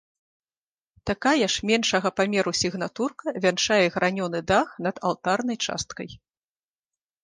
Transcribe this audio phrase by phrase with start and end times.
[1.09, 6.09] Такая ж меншага памеру сігнатурка вянчае гранёны дах над алтарнай часткай.